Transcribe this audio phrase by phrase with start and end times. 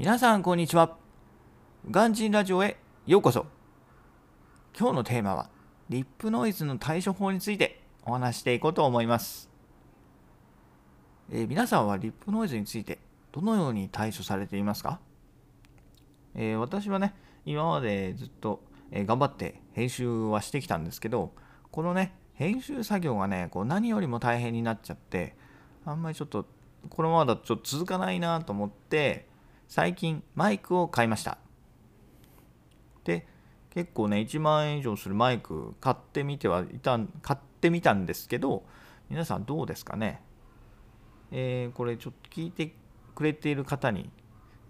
[0.00, 0.96] 皆さんこんにちは。
[1.90, 3.44] ガンジンラジオへようこそ。
[4.74, 5.50] 今日のテーマは
[5.90, 9.50] リップノイズの対処法についてお話していこうと思います、
[11.30, 12.98] えー、皆さんはリップノイズについて
[13.30, 15.00] どのように対処されていますか、
[16.34, 17.14] えー、私はね
[17.44, 21.34] 今までずっと、えー、頑張って編集はしてきたんですけど
[21.70, 25.36] このね編集作業がねこう何よりも大変になっちゃって
[25.84, 26.46] あんまりちょっと
[26.88, 29.28] このままだとちょっと続かないなと思って
[29.70, 31.38] 最近マイクを買いました。
[33.04, 33.24] で
[33.72, 38.64] 結構ね1万円以上するマイク買ってみてはいた買ってみたんですけど
[39.08, 40.22] 皆さんどうですかね？
[41.30, 42.74] えー、これちょっと聞いて
[43.14, 44.10] くれている方に、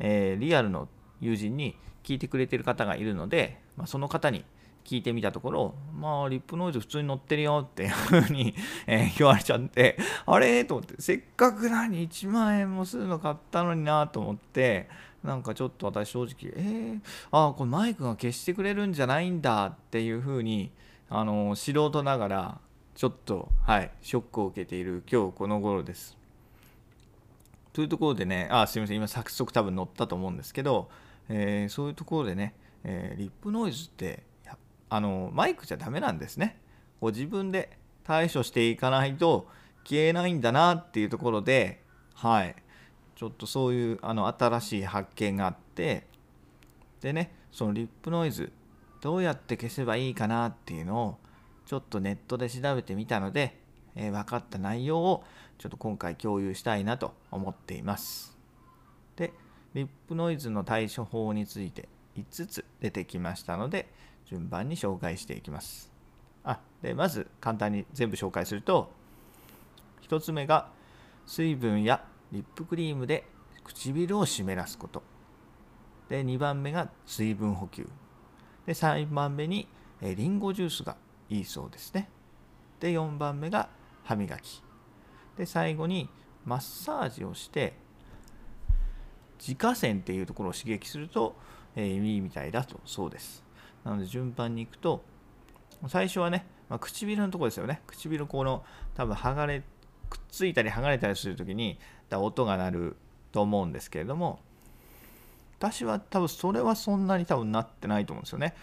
[0.01, 0.87] えー、リアルの
[1.19, 4.45] 友人に聞いてくれている方がいるので、まあ、その方に
[4.85, 7.91] 聞いてみたところ、まあ、リップノイズ普通に乗ってるよっていう
[8.23, 8.55] ふうに、
[8.87, 10.65] えー、言われちゃって、あれ？
[10.65, 14.89] と思って、せっかく何1万円もするの買ったのになと思って、
[15.23, 20.71] なんかちょっと私正直、えー、あこれマイクが消してくれるんじゃないんだっていうふうに、
[21.09, 22.61] あの素人ながら、
[22.95, 26.17] ちょっと、はい、ショックを受けている今日この頃です。
[27.73, 30.91] というところでね、あ、すみません、今、早速多分乗ったと思うんですけど、
[31.29, 34.23] えー、そういうところでね、えー、リップノイズって
[34.91, 36.61] あのマイクじゃダメなんですね。
[37.01, 39.49] こう自分で対処していかないと
[39.85, 41.81] 消えないんだなっていうところで、
[42.15, 42.57] はい、
[43.15, 46.07] ちょっとそういうあの新しい発見があって
[47.01, 48.53] でねそのリップノイズ
[49.01, 51.19] どうやって消せばいいかなっていうのを
[51.67, 53.57] ちょっとネットで調べてみたので、
[53.95, 55.25] えー、分かった内容を
[55.59, 58.37] ちょっと今回共有したいなと思っています。
[59.17, 59.33] で
[59.75, 63.89] リップノイズの対処法について5つ出てきましたので
[64.31, 65.91] 順番に紹介していきます。
[66.45, 68.93] あでまず簡単に全部紹介すると
[70.09, 70.69] 1つ目が
[71.27, 73.27] 水分やリップクリームで
[73.65, 75.03] 唇を湿らすこと。
[76.09, 77.89] で2番目が水分補給。
[78.67, 79.67] で3番目に
[80.01, 80.97] りんごジュースが
[81.29, 82.09] いいそうですね。
[82.79, 83.69] で4番目が
[84.05, 84.63] 歯磨き。
[85.37, 86.09] で最後に
[86.45, 87.75] マッサージをして
[89.41, 91.35] 自家線っていうところを刺激すると、
[91.75, 93.50] えー、いいみたいだとそうです。
[93.85, 95.03] なので順番にいくと
[95.89, 97.81] 最初はね、まあ、唇のとこですよね。
[97.87, 98.65] 唇この
[98.95, 99.63] 多分剥がれ
[100.11, 101.79] くっついたり剥がれたりする時に
[102.13, 102.97] 音が鳴る
[103.33, 104.41] と思うんですけれども
[105.59, 108.55] 私は多分それはそんなに多分なってないと思うんですよね。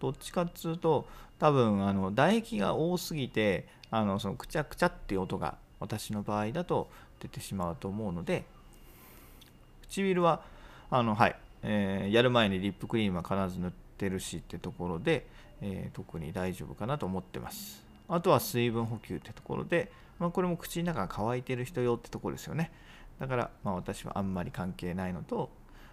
[0.00, 1.06] どっちかっつうと
[1.38, 8.44] 多分あの唾液が多すぎてあのそのくちゃくちゃっていう音が私の場合だと出てしまうと思うので
[9.88, 10.42] 唇は
[10.90, 15.26] あのはい、えー、やる前にリップクリームは必ず塗ってってるしってところで、
[15.60, 17.84] えー、特に大丈夫かなと思ってます。
[18.08, 22.70] あとは水分補給ってところで、まあ、これも口の中が乾いてる人用ってところですよね。
[23.18, 25.50] だから、まあ、私はあんまり関係ないのと、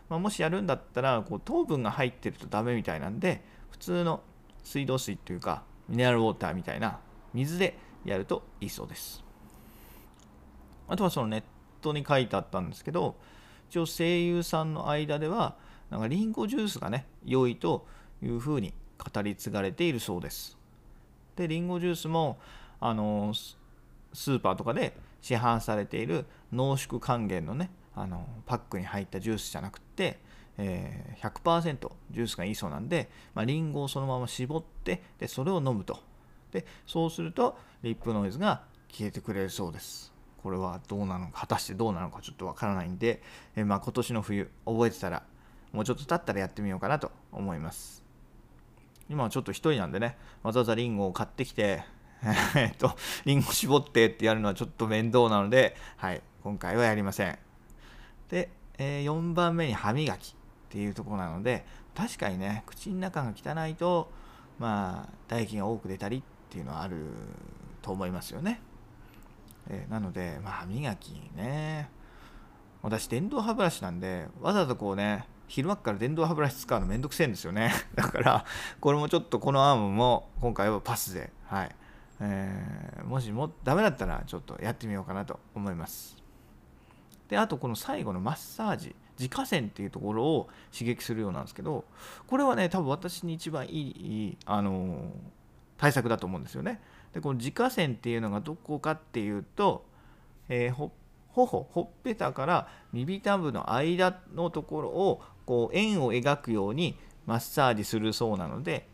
[0.10, 4.22] まあ、もしやるんだったらこう糖分が入ってるとダメみたいなんで普通の
[4.64, 7.00] 水道水というかミネラルウォーターみたいな
[7.34, 9.24] 水でやるといいそうです。
[10.88, 11.44] あとはそのネッ
[11.82, 13.16] トに書いてあったんですけど
[13.70, 15.56] 一応声優さんの間では
[15.92, 17.86] なんかリンゴジュースがね良いと
[18.24, 20.58] いうふうに語り継がれているそうです。
[21.36, 22.40] でリンゴジュースも
[22.80, 30.20] あのスーパーとかで市販されている濃縮還元のねあのパックに入ったジュースじゃなくて、
[30.58, 36.00] えー、100%ジュースがいいそうなんで、まあ、リンゴをそのまま絞ってでそれを飲むと。
[36.52, 40.14] でそうするとリップノイズが消えてくれるそうです。
[40.42, 43.22] これはどうなのか果たしてどうなのかちょっとわからないんで、
[43.56, 45.24] えー、まあ、今年の冬覚えてたら
[45.72, 48.04] もうちょっと経ったらやってみようかなと思います。
[49.10, 51.84] 今はちょっと1人なんでね、わざわざリンゴを買ってきて、
[52.56, 52.96] えっと、
[53.26, 57.38] リンゴ絞ってってやるのはちょっと面倒なので、はい、今回はやりません。
[58.30, 60.36] で、えー、4番目に歯磨きっ
[60.70, 61.66] ていうとこなので、
[61.96, 64.12] 確かにね、口の中が汚いと、
[64.60, 66.98] まあ、唾液が多く出たりっていうのはある
[67.82, 68.62] と思いますよね。
[69.70, 71.90] えー、なので、まあ、歯磨きね、
[72.82, 77.74] 私、電動歯ブラシなんで、わざわざこうね、昼間から電動歯ブラシ使うのめんどくせえんですよね。
[77.94, 78.46] だから、
[78.80, 81.76] これもちょっとこのアームも今回はパスで、はい。
[82.22, 86.16] えー、もしもダメだったらちょっとやってみようかなと思います。
[87.28, 91.84] で、あとこの最後のマッサージ、自家線っていうところを刺激するようなんですけど、
[92.28, 95.12] これはね、多分私に一番いい、あのー、
[95.78, 96.80] 対策だと思うんですよね。
[97.12, 99.84] で、この自家線っていうのがどこかっていうと、
[100.48, 100.92] えー、
[101.34, 105.22] 頬ほっぺたから耳たぶの間のところを
[105.52, 108.88] こう円を描くようにマッサージするそうなので、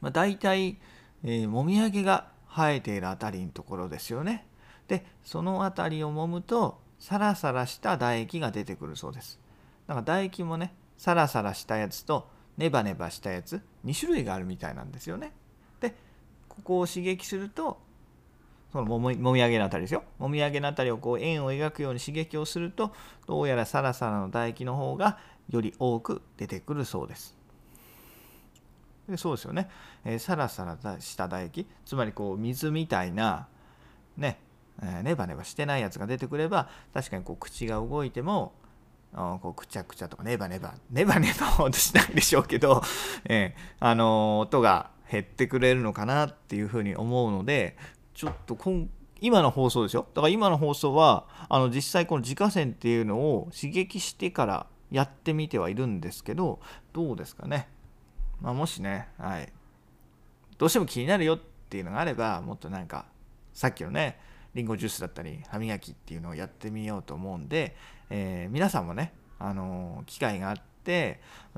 [0.00, 0.78] まあ、大体、
[1.22, 4.46] えー、もみあげが生えているあたりのところですよね。
[4.86, 9.38] でその辺りを揉むとサラサラした唾液が出てくるそうです。
[9.86, 15.32] だから唾液もねサラサラしたやつとネバネバしたやつ2種類があるみたいなんですよね
[15.80, 15.94] で
[16.48, 17.78] ここを刺激すると
[18.72, 20.04] そのもみもみあげのあたりですよ。
[20.18, 22.92] もみあげのあたりをこう円を描くように刺激をすると
[23.26, 25.18] どうやらサラサラの唾液の方が
[25.48, 27.38] より多く出てくるそうです。
[29.08, 29.70] でそうですよね、
[30.04, 33.48] えー、サラサラした唾液つまりこう水みたいな
[34.16, 34.38] ね、
[34.82, 38.52] えー、ネバネバしてないやつが出てくれば確かにこう口が動いても
[39.14, 42.82] あこうくちゃくちゃとかネバネバネバネバほどしないでしょうけど、
[43.24, 47.78] えー、あの音が減ってくれるのかなっていうふうに思うので
[48.18, 48.88] ちょっと今
[49.20, 50.08] 今の放送ですよ。
[50.12, 56.58] だから今の放送はあの実際この自家線っていうのを刺激してからやってみてはいるんですけど
[56.92, 57.68] どうですかね、
[58.40, 59.52] まあ、もしね、はい、
[60.56, 61.38] どうしても気になるよっ
[61.70, 63.06] ていうのがあればもっとなんか
[63.52, 64.18] さっきのね
[64.52, 67.76] リンゴジュースだったり歯磨きっていうのをやってみようと思うんで、
[68.10, 70.62] えー、皆さんもね、あのー、機会があって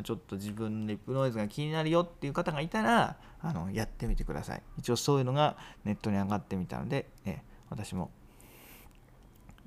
[0.02, 4.62] ちょっと自分のリップノイズが気になるよっていう方がいたらあのやってみてください。
[4.78, 8.10] 一応そういうのがネットに上がってみたので、え私も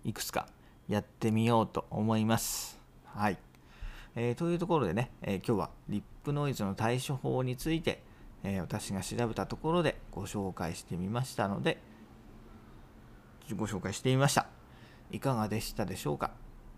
[0.03, 0.47] いくつか
[0.87, 2.77] やってみようと思います。
[3.05, 3.37] はい、
[4.15, 8.03] えー、というところでね、え今日はリップノイズの対処法について、
[8.43, 11.77] え私が調べたところでご紹介してみましたので
[13.55, 14.47] ご紹介してみました。
[15.11, 16.31] いかがでしたでしょうか？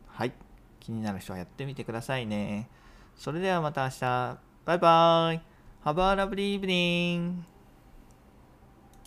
[0.07, 0.33] はい。
[0.85, 2.69] 気になる人はやってみてくださいね。
[3.15, 4.37] それではまた明日。
[4.65, 5.41] バイバイ。
[5.83, 7.54] Have a lovely evening.